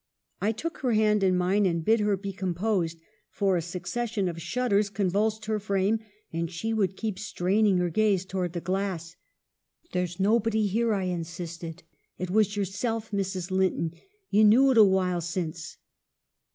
'"I 0.41 0.51
took 0.51 0.79
her 0.79 0.93
hand 0.93 1.21
in 1.21 1.37
mine, 1.37 1.67
and 1.67 1.85
bid 1.85 1.99
her 1.99 2.17
be 2.17 2.33
com 2.33 2.55
posed, 2.55 2.97
for 3.29 3.55
a 3.55 3.61
succession 3.61 4.27
of 4.27 4.41
shudders 4.41 4.89
convulsed 4.89 5.45
her 5.45 5.59
frame, 5.59 5.99
and 6.33 6.49
she 6.49 6.73
would 6.73 6.97
keep 6.97 7.19
"straining 7.19 7.77
her 7.77 7.91
gaze 7.91 8.25
towards 8.25 8.55
the 8.55 8.61
glass. 8.61 9.15
"'There's 9.93 10.19
nobody 10.19 10.65
here!' 10.65 10.91
I 10.95 11.03
insisted.' 11.03 11.83
It 12.17 12.31
was 12.31 12.55
yourself, 12.57 13.11
Mrs. 13.11 13.51
Linton: 13.51 13.93
you 14.31 14.43
knew 14.43 14.71
it 14.71 14.77
a 14.79 14.83
while 14.83 15.21
since.' 15.21 15.77